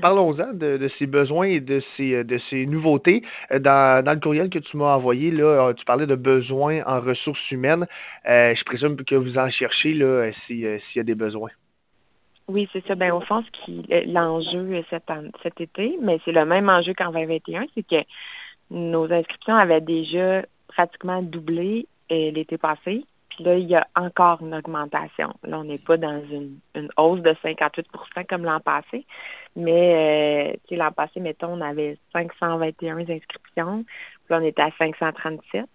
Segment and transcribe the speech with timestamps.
[0.00, 3.22] Parlons-en de, de, ces besoins et de ces, de ces nouveautés.
[3.50, 7.50] Dans, dans le courriel que tu m'as envoyé, là, tu parlais de besoins en ressources
[7.50, 7.86] humaines.
[8.24, 9.92] je présume que vous en cherchez
[10.46, 11.50] s'il y a des besoins.
[12.48, 12.94] Oui, c'est ça.
[12.94, 13.42] Ben, au fond,
[14.06, 15.04] l'enjeu cet,
[15.42, 18.06] cet été, mais c'est le même enjeu qu'en 2021, c'est que
[18.70, 23.04] nos inscriptions avaient déjà pratiquement doublé euh, l'été passé.
[23.40, 25.34] Là, il y a encore une augmentation.
[25.44, 26.58] Là, on n'est pas dans une,
[26.96, 29.04] hausse de 58% comme l'an passé.
[29.54, 33.84] Mais, euh, l'an passé, mettons, on avait 521 inscriptions.
[33.84, 35.66] Puis là, on était à 537.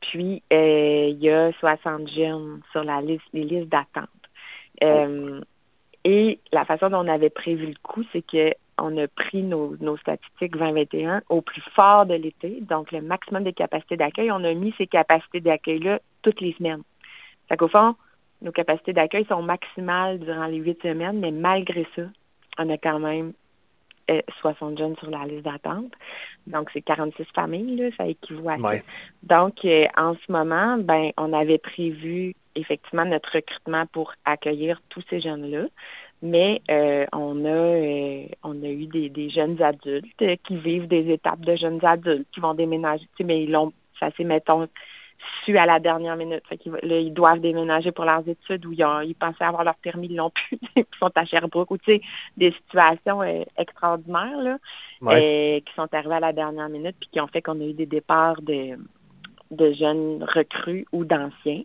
[0.00, 4.08] Puis, euh, il y a 60 jeunes sur la liste, les listes d'attente.
[4.82, 5.40] Euh,
[6.04, 9.76] et la façon dont on avait prévu le coup, c'est que on a pris nos,
[9.80, 14.32] nos statistiques 2021 au plus fort de l'été, donc le maximum de capacités d'accueil.
[14.32, 16.82] On a mis ces capacités d'accueil-là toutes les semaines.
[17.48, 17.94] Fait qu'au fond,
[18.42, 22.02] nos capacités d'accueil sont maximales durant les huit semaines, mais malgré ça,
[22.58, 23.32] on a quand même
[24.40, 25.92] 60 euh, jeunes sur la liste d'attente.
[26.46, 28.82] Donc, c'est 46 familles, là, ça équivaut à ça.
[29.22, 35.02] Donc, euh, en ce moment, ben, on avait prévu effectivement notre recrutement pour accueillir tous
[35.10, 35.66] ces jeunes-là.
[36.22, 40.06] Mais euh, on a on a eu des, des jeunes adultes
[40.44, 43.06] qui vivent des étapes de jeunes adultes qui vont déménager.
[43.22, 44.66] Mais ils l'ont ça c'est mettons
[45.44, 46.42] su à la dernière minute.
[46.48, 49.64] Fait qu'ils, là, ils doivent déménager pour leurs études ou ils, ont, ils pensaient avoir
[49.64, 52.00] leur permis, ils l'ont plus, ils sont à Sherbrooke ou tu sais,
[52.36, 54.58] des situations euh, extraordinaires là,
[55.02, 57.72] euh, qui sont arrivées à la dernière minute puis qui ont fait qu'on a eu
[57.72, 58.78] des départs de,
[59.50, 61.62] de jeunes recrues ou d'anciens.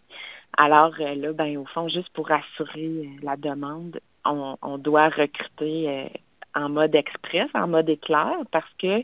[0.58, 6.10] Alors euh, là, ben au fond, juste pour assurer la demande, on, on doit recruter
[6.56, 9.04] en mode express, en mode éclair, parce que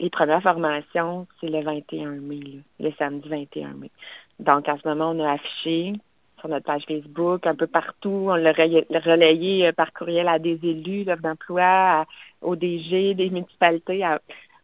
[0.00, 2.40] les premières formations, c'est le 21 mai,
[2.80, 3.90] le samedi 21 mai.
[4.38, 5.92] Donc, en ce moment, on a affiché
[6.38, 8.28] sur notre page Facebook, un peu partout.
[8.30, 12.06] On l'a relayé euh, par courriel à des élus, l'offre d'emploi,
[12.40, 14.02] au DG, des municipalités.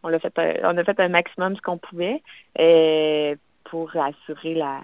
[0.03, 2.23] on a fait un, on a fait un maximum ce qu'on pouvait
[2.59, 4.81] euh, pour assurer la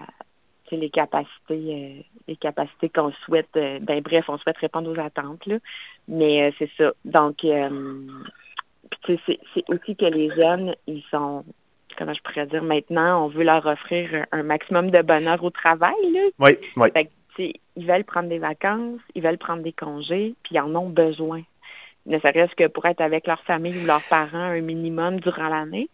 [0.71, 5.47] les capacités euh, les capacités qu'on souhaite ben bref on souhaite répondre aux attentes
[6.07, 7.45] mais c'est ça donc
[9.05, 11.43] c'est aussi que les jeunes, ils sont
[11.97, 15.93] comment je pourrais dire maintenant, on veut leur offrir un maximum de bonheur au travail.
[16.11, 16.21] Là.
[16.39, 16.89] Oui, oui.
[16.91, 17.09] Fait
[17.75, 21.41] ils veulent prendre des vacances, ils veulent prendre des congés, puis ils en ont besoin.
[22.05, 25.89] Ne serait-ce que pour être avec leur famille ou leurs parents un minimum durant l'année,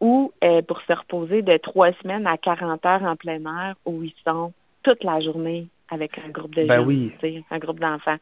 [0.00, 4.02] ou euh, pour se reposer de trois semaines à 40 heures en plein air où
[4.02, 7.44] ils sont toute la journée avec un groupe de ben jeunes, oui.
[7.50, 8.16] un groupe d'enfants.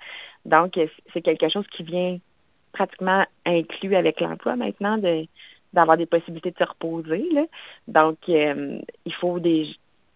[0.44, 0.78] Donc,
[1.12, 2.18] c'est quelque chose qui vient
[2.72, 5.26] pratiquement inclus avec l'emploi maintenant de
[5.74, 7.28] d'avoir des possibilités de se reposer.
[7.30, 7.44] Là.
[7.88, 9.68] Donc, euh, il faut des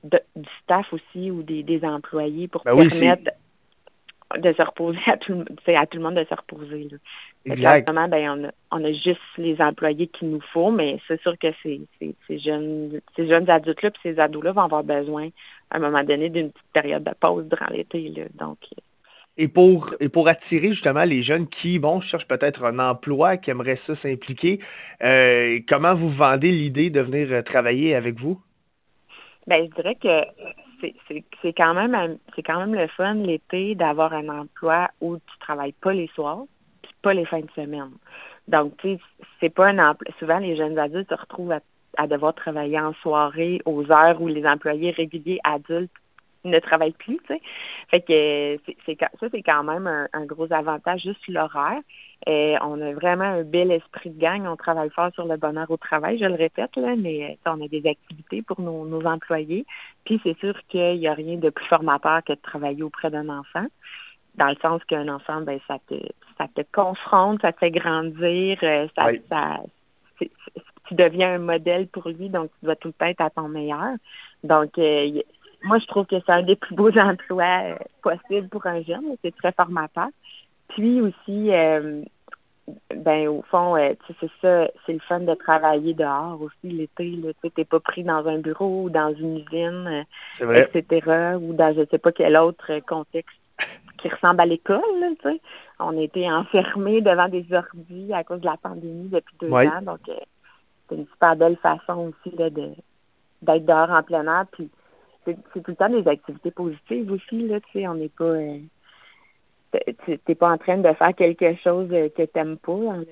[0.03, 3.31] du staff aussi ou des, des employés pour ben permettre
[4.39, 6.89] de se reposer à tout, à tout le monde de se reposer.
[6.91, 6.99] Là.
[7.45, 11.39] Exactement, ben on a, on a juste les employés qu'il nous faut, mais c'est sûr
[11.39, 15.29] que ces, ces, ces jeunes ces jeunes adultes-là puis ces ados-là vont avoir besoin
[15.71, 18.13] à un moment donné d'une petite période de pause durant l'été.
[18.35, 18.59] Donc
[19.39, 23.51] et pour, et pour attirer justement les jeunes qui, bon, cherchent peut-être un emploi, qui
[23.51, 24.61] aimeraient ça s'impliquer,
[25.03, 28.39] euh, comment vous vendez l'idée de venir euh, travailler avec vous?
[29.47, 30.23] Ben, je dirais que
[31.43, 35.75] c'est quand même c'est quand même le fun l'été d'avoir un emploi où tu travailles
[35.81, 36.43] pas les soirs
[36.83, 37.91] puis pas les fins de semaine.
[38.49, 38.99] Donc tu sais
[39.41, 41.61] c'est pas un emploi souvent les jeunes adultes se retrouvent à,
[41.99, 45.93] à, devoir travailler en soirée aux heures où les employés réguliers adultes
[46.45, 47.41] ne travaille plus, tu sais.
[47.91, 51.81] Fait que c'est ça, c'est quand même un, gros avantage juste l'horaire.
[52.27, 54.47] Et on a vraiment un bel esprit de gang.
[54.47, 57.69] On travaille fort sur le bonheur au travail, je le répète, là, mais on a
[57.69, 59.67] des activités pour nos, nos employés.
[60.05, 63.29] Puis c'est sûr qu'il n'y a rien de plus formateur que de travailler auprès d'un
[63.29, 63.67] enfant.
[64.37, 65.95] Dans le sens qu'un enfant, ben ça te
[66.39, 69.61] ça te confronte, ça te fait grandir, euh, ça, ça
[70.89, 73.49] tu deviens un modèle pour lui, donc tu dois tout le temps être à ton
[73.49, 73.95] meilleur.
[74.45, 75.23] Donc, euh,
[75.65, 79.17] moi, je trouve que c'est un des plus beaux emplois euh, possibles pour un jeune.
[79.23, 80.09] C'est très formateur.
[80.69, 82.03] Puis aussi, euh,
[82.95, 86.73] ben au fond, euh, tu sais, c'est ça, c'est le fun de travailler dehors aussi
[86.73, 87.19] l'été.
[87.21, 90.05] Tu sais, t'es pas pris dans un bureau ou dans une usine,
[90.41, 91.37] etc.
[91.41, 93.37] Ou dans je sais pas quel autre contexte
[93.99, 94.81] qui ressemble à l'école.
[95.23, 95.41] Tu sais,
[95.79, 99.83] on était enfermés devant des ordi à cause de la pandémie depuis deux ans.
[99.83, 100.01] Donc,
[100.89, 102.71] c'est une super belle façon aussi là, de
[103.43, 104.47] d'être dehors en plein air.
[104.53, 104.71] Puis
[105.25, 108.59] c'est tout le temps des activités positives aussi, là, tu sais, on n'est pas euh,
[110.25, 113.05] t'es pas en train de faire quelque chose euh, que t'aimes pas en,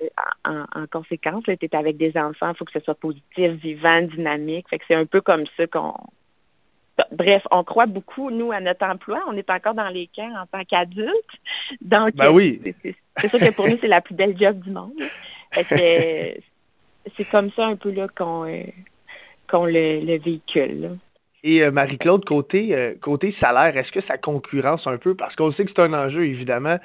[0.45, 1.43] en, en conséquence.
[1.43, 4.69] Tu es avec des enfants, il faut que ce soit positif, vivant, dynamique.
[4.69, 5.93] Fait que c'est un peu comme ça qu'on
[7.11, 9.23] bref, on croit beaucoup, nous, à notre emploi.
[9.27, 11.11] On est encore dans les camps en tant qu'adultes.
[11.81, 12.61] Donc, ben oui.
[12.83, 14.93] c'est sûr que pour nous, c'est la plus belle job du monde.
[15.53, 16.35] Que
[17.17, 18.63] c'est comme ça un peu là qu'on euh,
[19.49, 20.97] qu'on le, le véhicule.
[21.43, 25.15] Et euh, Marie-Claude, côté euh, côté salaire, est-ce que ça concurrence un peu?
[25.15, 26.77] Parce qu'on sait que c'est un enjeu, évidemment,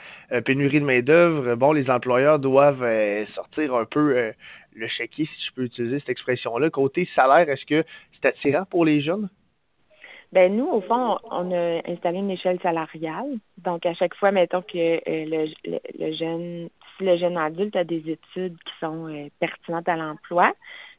[0.44, 1.54] pénurie de main-d'œuvre.
[1.56, 2.86] Bon, les employeurs doivent
[3.34, 4.32] sortir un peu
[4.74, 6.70] le chéquier, si je peux utiliser cette expression-là.
[6.70, 9.28] Côté salaire, est-ce que c'est attirant pour les jeunes?
[10.32, 13.38] Ben nous, au fond, on a installé une échelle salariale.
[13.58, 18.10] Donc, à chaque fois, mettons que le, le, jeune, si le jeune adulte a des
[18.10, 20.52] études qui sont pertinentes à l'emploi,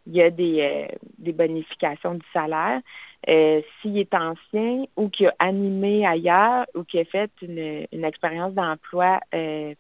[0.08, 2.80] il y a des, euh, des bonifications du salaire.
[3.28, 8.06] Euh, S'il est ancien ou qu'il a animé ailleurs ou qu'il a fait une, une
[8.06, 9.74] expérience d'emploi euh,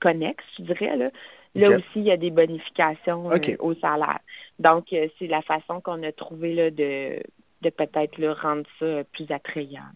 [0.00, 1.10] connexe, je dirais, là,
[1.54, 4.20] là aussi, il y a des bonifications euh, au salaire.
[4.58, 4.86] Donc,
[5.18, 7.20] c'est la façon qu'on a trouvé là, de,
[7.60, 9.90] de peut-être le rendre ça plus attrayant.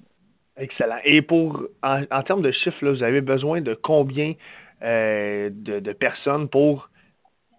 [0.59, 0.99] Excellent.
[1.05, 4.35] Et pour en, en termes de chiffres, là, vous avez besoin de combien
[4.83, 6.91] de, de personnes pour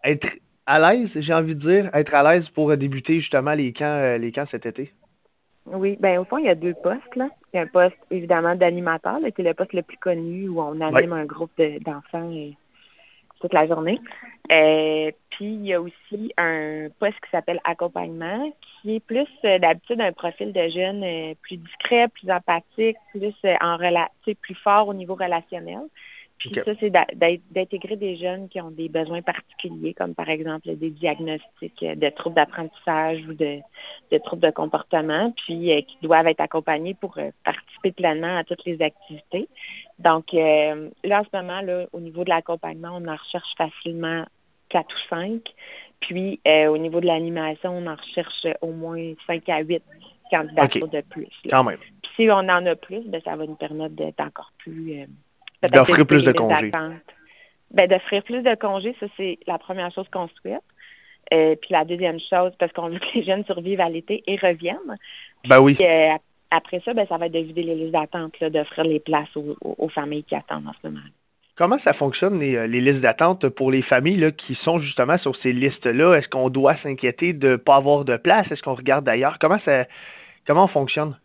[0.04, 0.28] être
[0.66, 4.18] à l'aise, j'ai envie de dire, être à l'aise pour débuter justement les camps, euh,
[4.18, 4.92] les camps cet été?
[5.68, 7.16] Oui, ben au fond, il y a deux postes.
[7.16, 7.30] Là.
[7.54, 10.62] Il y a un poste évidemment d'animateur, qui est le poste le plus connu où
[10.62, 12.52] on anime un groupe d'enfants euh,
[13.42, 14.00] toute la journée.
[14.52, 18.52] Euh, puis il y a aussi un poste qui s'appelle accompagnement,
[18.82, 24.10] qui est plus d'habitude un profil de jeune plus discret, plus empathique, plus en rela
[24.42, 25.82] plus fort au niveau relationnel.
[26.38, 30.90] Puis ça, c'est d'intégrer des jeunes qui ont des besoins particuliers, comme par exemple des
[30.90, 33.60] diagnostics de troubles d'apprentissage ou de,
[34.12, 38.44] de, troubles de comportement, puis euh, qui doivent être accompagnés pour euh, participer pleinement à
[38.44, 39.48] toutes les activités.
[40.00, 44.26] Donc euh, là, en ce moment, là, au niveau de l'accompagnement, on en recherche facilement
[44.70, 45.42] quatre ou cinq.
[46.02, 49.82] Puis au niveau de l'animation, on en recherche au moins cinq à huit
[50.30, 51.30] candidatures de plus.
[51.50, 51.78] Quand même.
[52.04, 55.08] Puis si on en a plus, ben, ça va nous permettre d'être encore plus
[55.64, 56.72] D'offrir plus de congés.
[57.72, 60.62] Ben, d'offrir plus de congés, ça, c'est la première chose qu'on souhaite.
[61.34, 64.36] Euh, puis la deuxième chose, parce qu'on veut que les jeunes survivent à l'été et
[64.36, 64.98] reviennent.
[65.50, 65.76] Ben oui.
[65.80, 66.14] Euh,
[66.52, 69.90] après ça, ben, ça va être de vider les listes d'attente, d'offrir les places aux,
[69.90, 71.04] familles qui attendent en ce moment.
[71.58, 75.18] Comment ça fonctionne, les, euh, les listes d'attente pour les familles là, qui sont justement
[75.18, 76.16] sur ces listes-là?
[76.16, 78.46] Est-ce qu'on doit s'inquiéter de ne pas avoir de place?
[78.52, 79.38] Est-ce qu'on regarde d'ailleurs?
[79.40, 79.86] Comment ça
[80.46, 81.18] comment on fonctionne?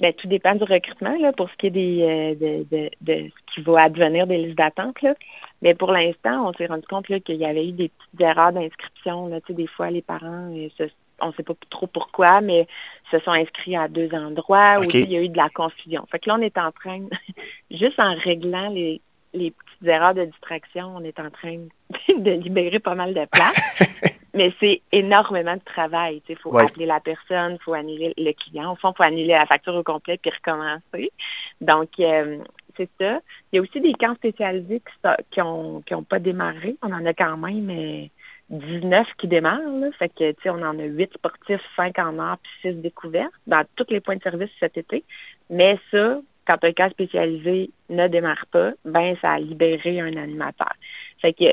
[0.00, 3.43] Ben, tout dépend du recrutement là, pour ce qui est des de, de, de, ce
[3.54, 5.00] qui va advenir des listes d'attente.
[5.02, 5.14] Là.
[5.62, 8.52] Mais pour l'instant, on s'est rendu compte là, qu'il y avait eu des petites erreurs
[8.52, 9.28] d'inscription.
[9.28, 9.40] Là.
[9.40, 10.84] Tu sais, des fois, les parents, euh, se,
[11.20, 12.66] on ne sait pas trop pourquoi, mais
[13.10, 16.04] se sont inscrits à deux endroits ou il y a eu de la confusion.
[16.10, 17.00] Fait que là, on est en train,
[17.70, 19.00] juste en réglant les,
[19.32, 21.58] les petites erreurs de distraction, on est en train
[22.08, 23.56] de libérer pas mal de place.
[24.34, 26.20] Mais c'est énormément de travail.
[26.28, 28.72] Il faut appeler la personne, il faut annuler le client.
[28.72, 31.12] Au fond, il faut annuler la facture au complet puis recommencer.
[31.60, 32.38] Donc, euh,
[32.78, 33.20] Il
[33.52, 34.82] y a aussi des camps spécialisés
[35.30, 36.76] qui n'ont qui ont pas démarré.
[36.82, 38.08] On en a quand même
[38.50, 39.60] 19 euh, qui démarrent.
[39.98, 43.86] Fait que, on en a 8 sportifs, 5 en art puis 6 découvertes dans tous
[43.90, 45.04] les points de service cet été.
[45.50, 50.72] Mais ça, quand un cas spécialisé ne démarre pas, ben ça a libéré un animateur.
[51.20, 51.44] Fait que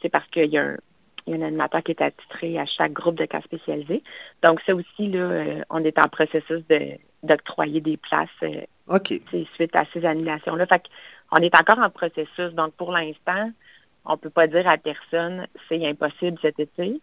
[0.00, 0.76] c'est euh, parce qu'il y a un
[1.26, 4.02] y a un animateur qui est attitré à chaque groupe de cas spécialisés.
[4.42, 8.28] Donc, ça aussi, là, euh, on est en processus de d'octroyer des places
[8.90, 9.14] OK.
[9.54, 10.66] suite à ces annulations-là.
[10.66, 10.82] Fait
[11.32, 12.52] on est encore en processus.
[12.54, 13.50] Donc, pour l'instant,
[14.04, 17.00] on peut pas dire à personne c'est impossible cet été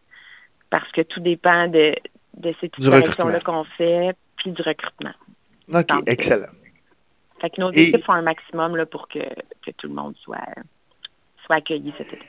[0.70, 1.96] parce que tout dépend de,
[2.36, 5.14] de cette là qu'on fait puis du recrutement.
[5.74, 6.48] OK, excellent.
[7.40, 10.38] Fait que nos équipes font un maximum là, pour que, que tout le monde soit,
[11.46, 12.26] soit accueilli cet été.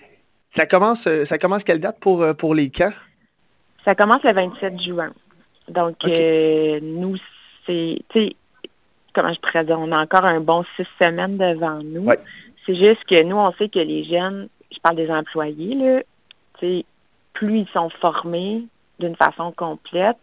[0.57, 2.93] Ça commence, euh, ça commence quelle date pour, euh, pour les camps?
[3.85, 5.13] Ça commence le 27 juin.
[5.69, 7.17] Donc, euh, nous,
[7.67, 7.99] c'est,
[9.15, 12.11] comment je pourrais dire, on a encore un bon six semaines devant nous.
[12.67, 16.03] C'est juste que nous, on sait que les jeunes, je parle des employés, là,
[16.59, 16.85] tu sais,
[17.33, 18.65] plus ils sont formés
[18.99, 20.19] d'une façon complète,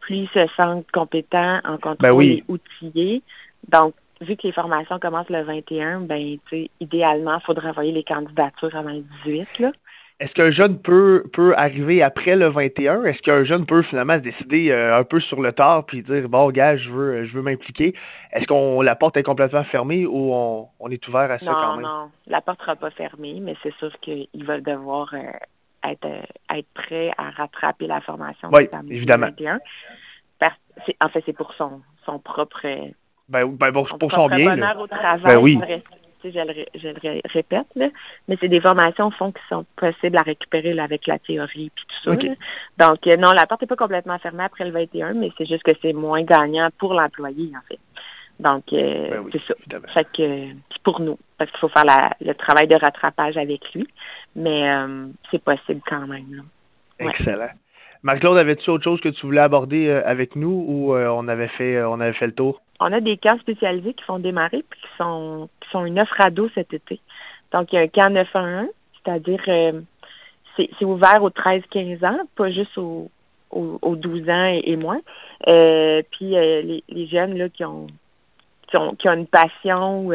[0.00, 3.22] plus ils se sentent compétents en contrôle ben et outillés.
[3.68, 7.92] Donc, vu que les formations commencent le 21, ben, tu sais, idéalement, il faudrait envoyer
[7.92, 9.72] les candidatures avant le 18, là.
[10.22, 13.02] Est-ce qu'un jeune peut peut arriver après le 21?
[13.02, 16.28] Est-ce qu'un jeune peut finalement se décider euh, un peu sur le tard puis dire
[16.28, 17.92] bon gars, je veux je veux m'impliquer?
[18.32, 21.76] Est-ce qu'on la porte est complètement fermée ou on, on est ouvert à ça quand
[21.76, 21.84] même?
[21.84, 25.18] Non, la porte sera pas fermée, mais c'est sûr qu'ils veulent devoir euh,
[25.82, 26.22] être euh,
[26.56, 29.26] être prêts à rattraper la formation oui, évidemment.
[29.26, 29.58] 21.
[30.38, 30.54] Parce,
[31.00, 32.64] en fait, c'est pour son son propre
[33.28, 34.76] ben, ben bon, pour son bien.
[34.78, 35.58] Au travail, ben oui.
[36.30, 37.88] Je le, je le répète, là,
[38.28, 41.70] mais c'est des formations au fond qui sont possibles à récupérer là, avec la théorie
[41.74, 42.16] puis tout ça.
[42.16, 45.62] Donc, euh, non, la porte n'est pas complètement fermée après le 21, mais c'est juste
[45.62, 47.78] que c'est moins gagnant pour l'employé, en fait.
[48.40, 49.54] Donc, euh, ben c'est ça.
[49.94, 53.72] Fait que c'est pour nous, parce qu'il faut faire la, le travail de rattrapage avec
[53.74, 53.86] lui,
[54.34, 56.34] mais euh, c'est possible quand même.
[56.34, 57.08] Là.
[57.08, 57.50] Excellent.
[58.02, 62.00] Marc-Claude, avais-tu autre chose que tu voulais aborder avec nous ou on avait fait on
[62.00, 62.60] avait fait le tour?
[62.82, 66.20] on a des camps spécialisés qui font démarrer puis qui sont qui sont une offre
[66.20, 67.00] ado cet été.
[67.52, 68.68] Donc il y a un camp 911,
[69.04, 69.80] c'est-à-dire euh,
[70.56, 73.10] c'est ouvert aux 13-15 ans, pas juste aux,
[73.50, 75.00] aux, 12 ans et, moins.
[75.46, 77.86] Euh, puis euh, les, jeunes là qui ont
[78.68, 80.06] qui ont, qui ont une passion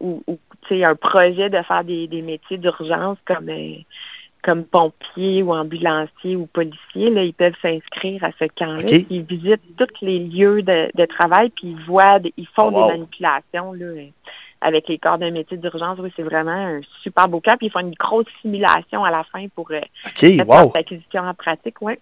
[0.00, 0.38] ou, ou
[0.70, 3.48] un projet de faire des, des métiers d'urgence comme
[4.42, 8.98] comme pompiers ou ambulanciers ou policiers, là, ils peuvent s'inscrire à ce camp-là.
[9.10, 12.92] Ils visitent tous les lieux de, de travail, puis ils voient, ils font oh, des
[12.92, 14.02] manipulations là,
[14.60, 15.98] avec les corps de métier d'urgence.
[15.98, 17.56] Oui, c'est vraiment un super beau camp.
[17.56, 19.80] Puis ils font une grosse simulation à la fin pour euh,
[20.22, 21.80] mettre l'acquisition en pratique.
[21.82, 21.98] Ouais.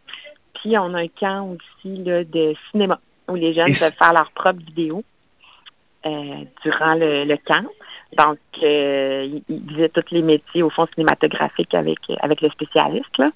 [0.55, 4.31] Puis on a un camp aussi là, de cinéma où les jeunes peuvent faire leur
[4.33, 5.03] propre vidéo
[6.05, 7.65] euh, durant le, le camp.
[8.13, 13.31] Donc, euh, il, faisait tous les métiers au fond cinématographique avec avec le spécialiste là.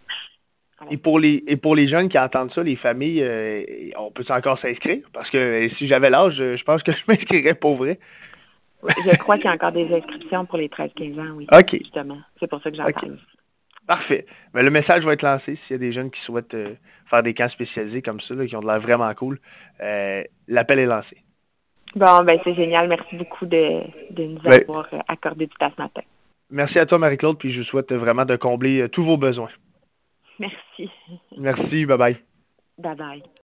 [0.90, 3.62] Et pour les et pour les jeunes qui entendent ça, les familles, euh,
[3.98, 5.04] on peut encore s'inscrire?
[5.12, 7.98] Parce que si j'avais l'âge, je pense que je m'inscrirais pour vrai.
[8.82, 11.46] je crois qu'il y a encore des inscriptions pour les 13-15 ans, oui.
[11.52, 11.72] OK.
[11.72, 12.18] Justement.
[12.38, 13.18] C'est pour ça que j'en parle.
[13.86, 14.24] Parfait.
[14.54, 16.74] Mais le message va être lancé s'il y a des jeunes qui souhaitent euh,
[17.10, 19.38] faire des camps spécialisés comme ça, qui ont de l'air vraiment cool.
[20.48, 21.16] L'appel est lancé.
[21.96, 22.88] Bon, ben c'est génial.
[22.88, 23.80] Merci beaucoup de,
[24.10, 26.02] de nous avoir euh, accordé du temps ce matin.
[26.50, 29.50] Merci à toi, Marie-Claude, puis je vous souhaite vraiment de combler euh, tous vos besoins.
[30.38, 30.90] Merci.
[31.36, 32.16] Merci, bye bye.
[32.78, 33.22] Bye bye.